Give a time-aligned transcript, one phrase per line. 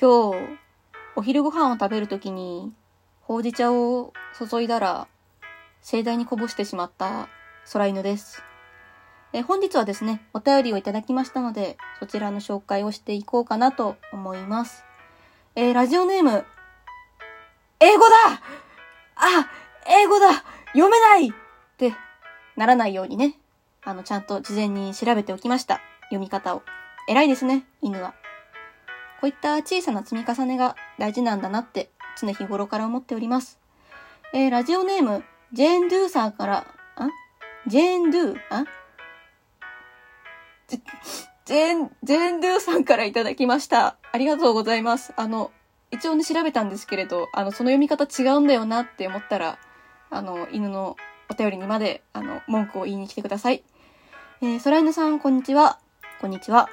[0.00, 0.58] 今日、
[1.16, 2.72] お昼ご飯を食べるときに、
[3.20, 5.08] ほうじ茶を注いだら、
[5.82, 7.28] 盛大にこぼしてしまった
[7.72, 8.44] 空犬です。
[9.32, 14.84] え本日はですね、お便りをいただきましたので、そちらの紹介をしていこうかなと思います。
[15.56, 16.44] えー、ラジオネーム、
[17.80, 18.14] 英語だ
[19.16, 19.50] あ、
[19.88, 20.28] 英語だ
[20.74, 21.32] 読めないっ
[21.76, 21.92] て
[22.54, 23.34] ならないようにね、
[23.82, 25.80] あの、ちゃんと事前に調べておきました。
[26.02, 26.62] 読み方を。
[27.08, 28.14] 偉いですね、犬は。
[29.20, 31.90] こういった小さな積み重ねが大事なんだなって
[32.20, 33.58] 常日頃から思っております。
[34.32, 37.08] えー、ラジオネーム、ジェーン・ドゥーさんから、あ？
[37.66, 38.32] ジェーン・ドゥ？
[38.34, 38.64] ーあ？
[40.68, 43.96] ジェーン、ジェーン・ドゥーさんからいただきました。
[44.12, 45.14] ありがとうございます。
[45.16, 45.50] あの、
[45.90, 49.58] 一応ね、調べたんですけれど、あの、その読み方違うんだよなって思ったら、
[50.10, 50.96] あの、犬の
[51.30, 53.64] お便りにまで、あの、文句を言いに来てください。
[54.42, 55.78] えー、空犬さん、こんにちは。
[56.20, 56.68] こんにちは。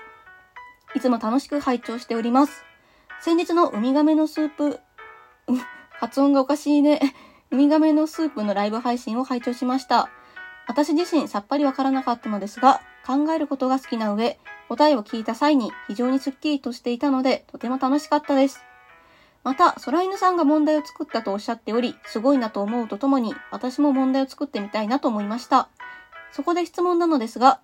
[0.96, 2.64] いつも楽しく拝聴しております。
[3.20, 4.80] 先日のウミガメのスープ、
[6.00, 7.02] 発音がおかしいね。
[7.52, 10.10] ウミガメのスープのライブ配信を拝聴しました。
[10.68, 18.62] 私自身さっぱりわからなかったのですが、考えることが好きな上、答えを聞いた際に非常にスッキリとしていたので、とても楽しかったです。
[19.44, 25.68] また、空犬さんが問題を作ったとおっしゃっており、すごいなと思うとともに、私も問題を作ってみたいなと思いました。
[26.32, 27.60] そこで質問なのですが、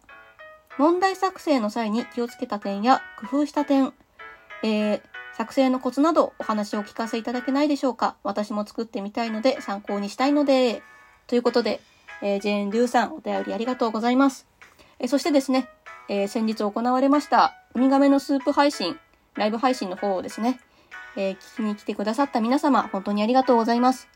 [0.81, 3.93] 問題作成の際に気をつけた点や工夫した点、
[4.63, 5.01] えー、
[5.37, 10.81] 作成のコツなどお話を聞かせいただけないでしょうか私も作ってみたいので参考にしたいので、
[11.27, 11.81] ということで、
[12.23, 14.47] えー、ジェーン・デューさんお便りありがとうございます。
[14.97, 15.69] えー、そしてですね、
[16.09, 18.97] えー、先日行われましたウミガメのスープ配信、
[19.35, 20.59] ライブ配信の方をですね、
[21.15, 24.07] え聞きに来てくださった皆様、本当にありがとうございます。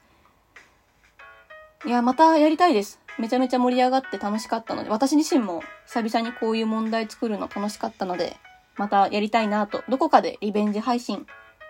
[1.86, 3.05] いや、またやりたいです。
[3.18, 8.38] めちゃめちゃ盛り上がって楽しかったので、私自身も久々にこういう問題作るの楽しかったので、
[8.78, 11.26] またやりたいなと、どこかでリベンジ配信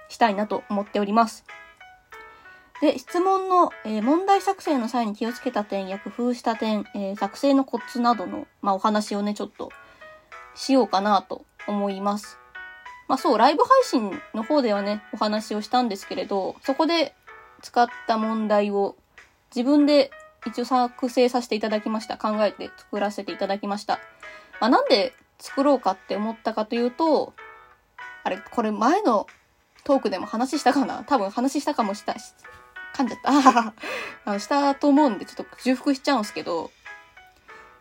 [0.09, 1.45] したいなと思っております。
[2.81, 9.69] で、質問の、えー、問題作成の際に気をつけた点や工夫した点、えー、作成のコツなどの、まあ、お話をね、ちょっと
[10.55, 12.37] しようかなと思います。
[13.07, 17.15] まあそう、ライブ配信の方ではね、お話をしたんですけれど、そこで
[17.61, 18.95] 使った問題を
[19.55, 20.11] 自分で
[20.45, 22.17] 一応作成させていただきました。
[22.17, 23.99] 考えて作らせていただきました。
[24.59, 27.33] まあ、なんで作ろうかって思ったかというと、
[28.23, 29.27] あれ、これ前の
[29.83, 31.03] トークでも話したかな？
[31.05, 32.33] 多分話したかもしたし、
[32.95, 33.73] 噛んじゃった。
[34.25, 36.71] あのしたと思うんで、ちょっと重複しちゃうんすけど、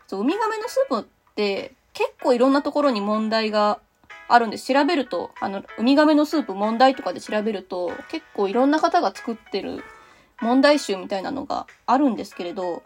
[0.06, 1.04] そう、ウミガメのスープっ
[1.34, 3.78] て結構いろんなところに問題が
[4.28, 4.58] あるんで。
[4.58, 9.84] 調べると、あの、ウミガメのスープ問題とかで調べると、結構いろんな方が作ってる
[10.40, 12.82] 問題集みたいなのがあるんですけれど、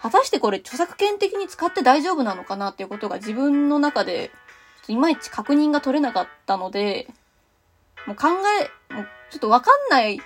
[0.00, 4.30] 果たしてこれ著作権的に使って大丈夫なのかなっていうことが自分の中で、
[4.88, 7.08] いまいち確認が取れなかったので、
[8.06, 8.28] もう考
[8.60, 10.20] え、もうちょっとわかんない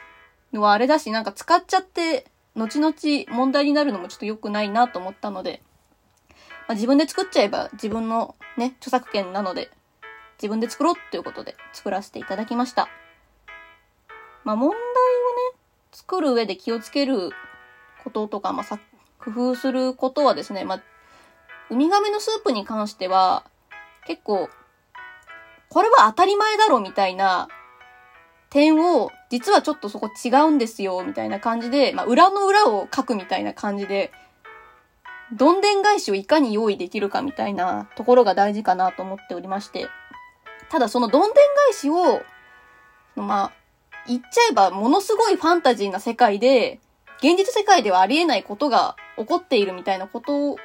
[0.52, 2.26] のはあれだし、なんか使っちゃって、
[2.56, 2.92] 後々
[3.36, 5.62] 問題になるのもちょっと良くないなと思ったので、
[6.66, 9.70] まあ、自分で作っちゃえば自分のね、著作権なので、
[10.42, 12.88] 自分で作ろうっていうことで作らせていただきました。
[14.44, 15.28] まあ問題をね、
[15.98, 17.32] 作る上で気をつける
[18.04, 18.78] こととか、まあ、さ、
[19.19, 20.82] 工夫することはですね、まあ、
[21.70, 23.44] ウミガメのスープに関しては、
[24.06, 24.48] 結構、
[25.69, 27.48] これは当たり前だろみたいな
[28.48, 34.12] 点を、実はちょっとそこ違うんですよ、みたいな感じで、まあ、裏の裏を書くみたいな感じで、
[35.32, 39.88] どんでん返しをいかに用意できるかみたいなところが大事かなと思っておりまして。
[40.70, 41.34] ただそのどんでん
[41.66, 42.22] 返しを、
[43.16, 43.57] まあ、
[44.08, 46.80] 言っちゃえばものすごいファンタジーな世界で、
[47.19, 50.56] 現実世界ではありえないことが起こっているみたいなこと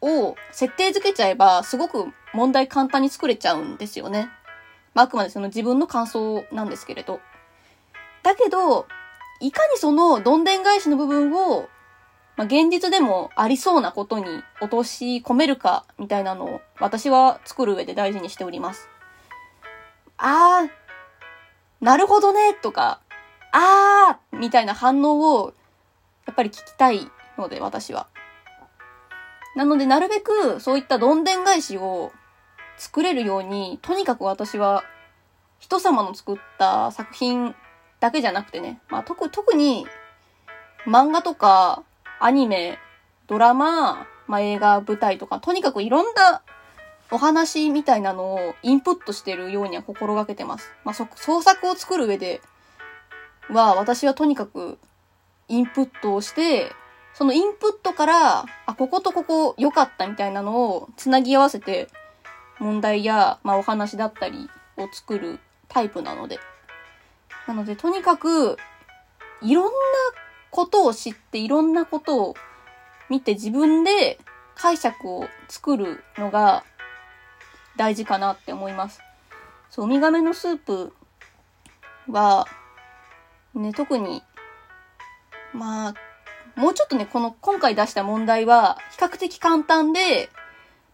[0.00, 4.28] を設定づけちゃえば、すごく問題簡単に作れちゃうんですよね。
[4.94, 7.20] まあ、あくまでその自分の感想なんですけれど。
[8.22, 8.86] だけど、
[9.40, 11.68] いかにそのどんでん返しの部分を、
[12.36, 14.24] まあ、現実でもありそうなことに
[14.60, 18.88] 落とし込めるか、みたいなのを私は作る上で大事にしております。
[20.16, 20.83] あー、
[21.84, 23.00] なるほどね、とか、
[23.52, 25.52] あーみたいな反応を、
[26.24, 28.06] やっぱり聞きたいので、私は。
[29.54, 32.10] なので、なるべく、そういったどんでん返しを
[32.78, 34.82] 作れるように、とにかく私は、
[35.58, 37.54] 人様の作った作品
[38.00, 39.86] だけじゃなくてね、まあ、特、特に、
[40.86, 41.82] 漫画とか、
[42.18, 42.78] アニメ、
[43.26, 46.40] ドラマ、まあ、映画、舞台とか、とにかくいろんな
[47.14, 50.72] お話みたいなのをインプットしてるようには心がけてます。
[50.82, 52.40] まあ、そ、創作を作る上で
[53.48, 54.78] は、私はとにかく
[55.46, 56.72] インプットをして、
[57.12, 61.86] そのインプットから、あ、こことここ良かったみたいなのを繋ぎ合わせて、
[62.58, 65.38] 問題や、まあ、お話だったりを作る
[65.68, 66.40] タイプなので。
[67.46, 68.56] なので、とにかく、
[69.40, 69.70] いろんな
[70.50, 72.34] ことを知って、いろんなことを
[73.08, 74.18] 見て自分で
[74.56, 76.64] 解釈を作るのが
[77.76, 79.00] 大事かなって思います。
[79.70, 80.92] そう、ウミガメのスープ
[82.08, 82.46] は、
[83.54, 84.22] ね、特に、
[85.52, 85.94] まあ、
[86.56, 90.28] もうちょっとね、この今回出した問題は比較的簡単で、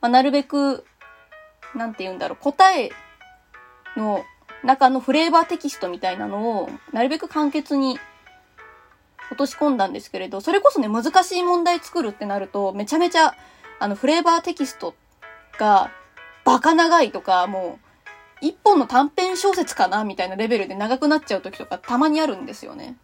[0.00, 0.84] まあ、なるべく、
[1.74, 2.90] なんて言うんだろう、答え
[3.96, 4.24] の
[4.62, 7.98] 中のフレーバーテキストみたいなのを、なるべく簡潔に
[9.30, 13.34] 落とし込んだんですけれど、それこそね、難しい問題作るってなると、めちゃめちゃ、
[13.78, 14.94] あの、フレーバーテキスト
[15.58, 15.90] が、
[16.44, 17.90] バカ長いとか、もう、
[18.40, 22.96] 一本の短編小説かなみたいなレベルで長くなっちゃう時とかたまにあるんですよね。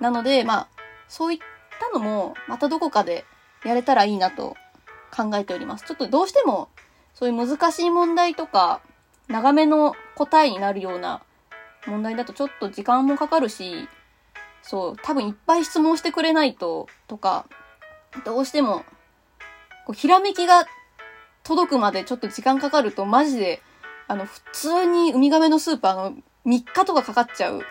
[0.00, 0.68] なので、まあ、
[1.08, 1.38] そういっ
[1.80, 3.24] たのも、またどこかで
[3.64, 4.56] やれたらいいなと
[5.14, 5.84] 考えております。
[5.84, 6.68] ちょっとどうしても、
[7.14, 8.80] そういう難しい問題とか、
[9.28, 11.22] 長めの答えになるような
[11.86, 13.88] 問題だとちょっと時間もかかるし、
[14.62, 17.46] そう、多分いっぱい質問してくれないと、とか、
[18.24, 18.84] どうしても、
[19.86, 20.66] こう、ひらめきが
[21.42, 23.62] 届くまでちょっと時間かかると、マジで、
[24.06, 27.62] あの、普通にウミガメのスープ、あの、3日とかかかっちゃう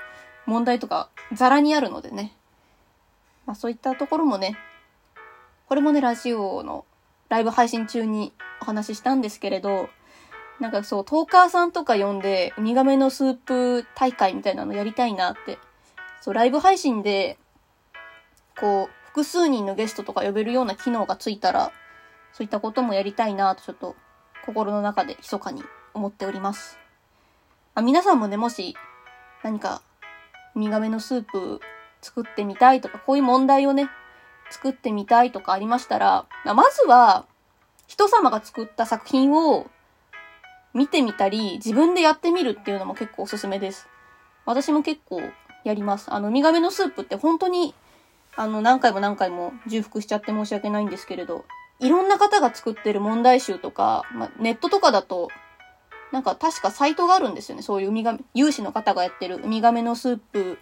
[0.45, 2.35] 問題とか、ザラにあるのでね。
[3.45, 4.57] まあそういったところもね、
[5.67, 6.85] これもね、ラジオの
[7.29, 9.89] ライブ配信中にお話ししたんですけれど、
[10.59, 15.59] なんかそう、トーカーさんとか呼んで、ウミガメのスープ大会みたいなのやりたいなって。
[16.21, 17.37] そう、ライブ配信で、
[18.59, 21.71] こう、複数人のゲストとか呼べるような機能がついたら、
[22.37, 23.95] そういったこともやりたいなと、ちょっと、
[24.45, 25.63] 心の中で密かに
[25.95, 26.77] 思っております。
[27.73, 28.77] あ皆さんもね、もし、
[29.43, 29.81] 何か、
[30.53, 31.59] ウミガメのスープ
[31.99, 33.89] 作ってみたいとか、こういう問題をね、
[34.51, 37.25] 作ってみたいとかありましたら、まずは、
[37.87, 39.65] 人様が作った作品を
[40.75, 43.87] 見てみたり、自分でやってみるっていうのも結構おすすめです。
[44.45, 45.23] 私も結構
[45.63, 46.13] やります。
[46.13, 47.73] あの、ウミガメのスープって本当に、
[48.35, 51.43] あの、何回も何回も重複しちゃって申し訳ないんですけれど、
[51.79, 55.29] いろんな方が作ってる問題集とか、まあ、ネットとかだと、
[56.11, 57.61] なんか確かサイトがあるんですよね。
[57.61, 60.57] そういうウミガメ、有志の方がやってるウミガメのスープ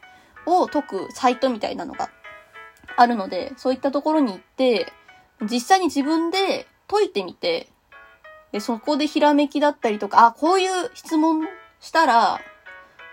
[0.45, 2.09] を解くサイトみたいなのが
[2.97, 4.91] あるので、そういったところに行って、
[5.41, 7.67] 実際に自分で解いてみて、
[8.51, 11.47] で、そこでひらめきだったりとか、あ、こういう質問
[11.79, 12.39] したら、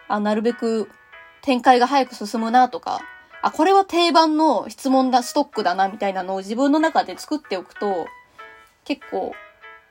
[0.09, 0.89] あ、なるべく
[1.43, 3.01] 展開が早く進むなとか、
[3.43, 8.06] あ、これは定番の質問だ、ストックだな、みたいなのを自分の中で作っておくと、
[8.85, 9.33] 結構、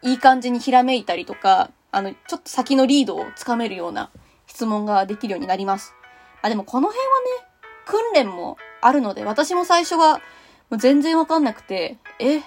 [0.01, 4.09] いい感じにひらめいたりとか、あの、ちょっと先のリードをつかめるような
[4.47, 5.93] 質問ができるようになります。
[6.41, 7.13] あ、でもこの辺は
[7.43, 7.47] ね、
[7.85, 10.21] 訓練もあるので、私も最初は、
[10.69, 12.41] もう全然わかんなくて、え、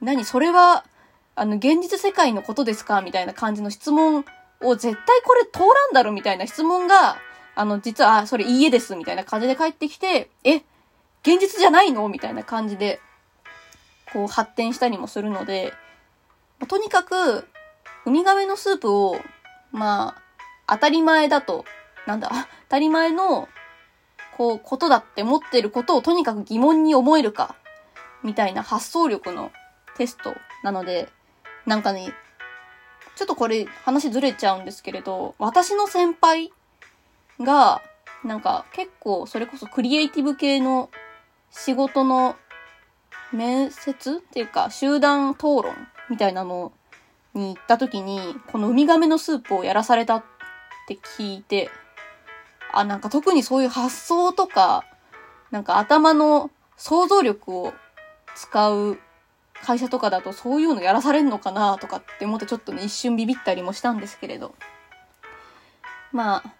[0.00, 0.84] 何それは、
[1.34, 3.00] あの、現実世界のことですか？
[3.00, 4.24] みたいな感じの質問
[4.62, 7.18] を絶対これ通らんだろみたいな質問が、
[7.58, 10.58] あの、実は、それいいえですみたいな感じで返ってきて、え、
[11.22, 12.08] 現実じゃないの？
[12.08, 13.00] みたいな感じで、
[14.12, 15.74] こう発展したりもするので、
[16.68, 17.48] とにかく、
[18.06, 19.20] ウミガメのスープを、
[19.72, 20.14] ま
[20.66, 21.64] あ、当たり前だと、
[22.06, 22.36] なんだ、当
[22.68, 23.48] たり前の、
[24.36, 27.56] こう、ことだって思ってることをとにかく疑問に思えるか、
[28.22, 29.50] みたいな発想力の
[29.96, 31.08] テストなので、
[31.66, 32.12] なんかね、
[33.16, 36.52] ちょっとこれ話ずれちゃうんですけれど、私の先輩
[37.40, 37.82] が、
[38.24, 40.90] なんか結構それこそクリエイティブ系の
[41.50, 42.36] 仕事の
[43.32, 45.74] 面接っていうか集団討論
[46.10, 46.72] みたいなの
[47.34, 50.24] に行った時に、このウミガメのスープをやらされたっ
[50.86, 51.70] て聞いて、
[52.72, 54.84] あ、なんか特にそういう発想とか、
[55.50, 57.72] なんか頭の想像力を
[58.34, 58.98] 使う
[59.62, 64.54] 会社とかだとそういうのやらされんのかなとかって思ってちょっとね、一瞬ビビったりもしたんですけれど。
[66.12, 66.57] まあ、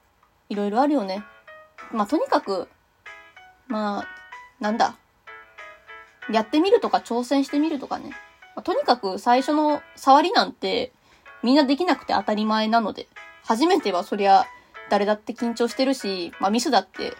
[0.48, 1.24] いろいろあるよね。
[1.92, 2.68] まあとにかく、
[3.66, 4.06] まあ、
[4.60, 4.96] なんだ。
[6.30, 8.10] やってみるとか挑戦してみるとかね。
[8.54, 10.92] まあとにかく最初の触りなんて
[11.42, 13.08] みんなできなくて当たり前なので、
[13.44, 14.46] 初めてはそりゃ
[14.90, 17.12] 誰だって緊張してるし、まあミスだっていっ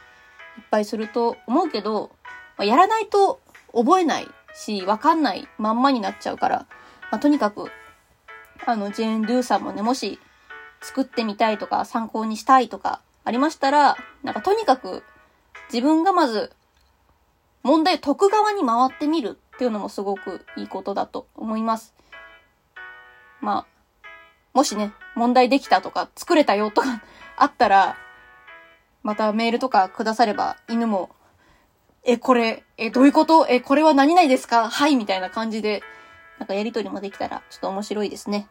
[0.71, 2.11] ぱいすると思うけど、
[2.57, 3.41] まあ、やらないと
[3.73, 6.67] 覚えないし、わかんないまんまになっちゃうから、
[7.11, 7.71] まあとにかく、
[8.67, 10.19] あの、ジェーン・ドゥーさんもね、もし
[10.81, 15.03] 作ってみたいとか参考にしたいとかありましたら、なんかとにかく
[15.71, 16.51] 自分がまず
[17.63, 21.95] 問題を解く側に回ってみるっていうのもすごくいいことだと思います。
[23.43, 23.67] まあ、
[24.55, 27.03] もしね、問題できたとか作れたよとか
[27.37, 27.97] あったら、
[29.03, 31.11] またメールとかくだされば犬も、
[32.05, 33.47] え、これ、え、どういうこと？
[33.47, 34.71] え、これは何々ですか？
[34.71, 35.83] はい、みたいな感じで、
[36.39, 38.49] なんかやりとりもできたらちょっと面白いですね。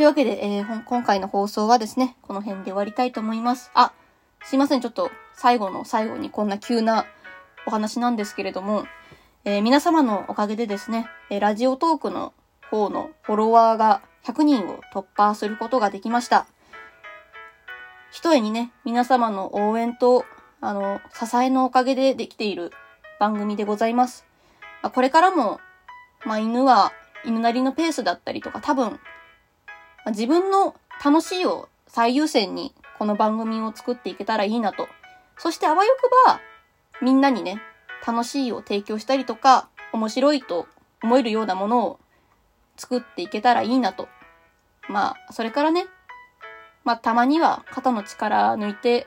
[0.00, 3.70] というわけで、えー今回の放送はですね、この辺で終わりたいと思います。
[3.74, 3.92] あ、
[4.42, 7.04] すいません、ちょっと最後の最後にこんな急な
[7.66, 8.86] お話なんですけれども、
[9.44, 12.32] えー、皆様のおかげでですね、えラジオトークの
[12.70, 16.46] 方のフォロワーが100人を突破することができました。
[18.10, 20.24] ひとえにね、皆様の応援と、
[20.62, 22.72] あの、支えのおかげでできている
[23.18, 24.24] 番組でございます。
[24.80, 25.60] まあ、これからも、
[26.24, 26.90] まあ、犬は
[27.26, 28.98] 犬なりのペースだったりとか、多分、
[30.06, 34.88] 自分の楽しいを最優先にこの番組を作っていけたらいいなと。
[35.36, 36.40] そしてあわよくば、
[37.02, 37.60] みんなにね、
[38.06, 40.66] 楽しいを提供したりとか、面白いと
[41.02, 42.00] 思えるようなものを
[42.76, 44.08] 作っていけたらいいなと。
[44.88, 45.86] まあ、それからね、
[46.84, 49.06] まあ、たまには肩の力抜いて、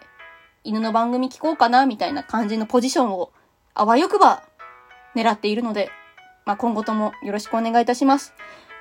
[0.63, 3.31] 犬の番組聞こうかな、みたいな感じのポジションを、
[3.73, 4.43] あわよくば
[5.15, 5.91] 狙っているので、
[6.45, 8.33] まあ、今後ともよろしくお願いいたします。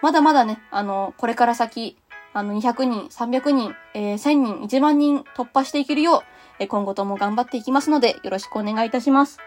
[0.03, 1.97] まだまだね、あの、これから先、
[2.35, 6.23] あの、200人、300人、えー、1000人、1万人突破していけるよう、
[6.59, 9.39] えー、今後とも頑張っていきますので、よろしくお願いいたします。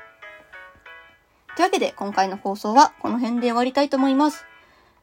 [1.55, 4.45] というわけで、今回の放送はこの辺で終わりたいと思います。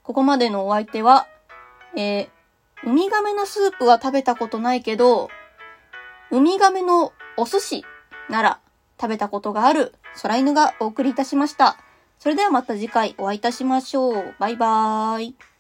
[0.03, 1.27] ここまでのお相手は、
[1.97, 2.29] えー、
[2.85, 5.29] ウミガメのスープは食べたことないけど、
[6.31, 7.85] ウミガメのお寿司
[8.29, 8.61] なら
[9.01, 11.77] 食べたことがある空犬がお送りいたしました。
[12.19, 14.35] それではまた次回お会いいたしましょう。
[14.39, 15.52] バイバーイ。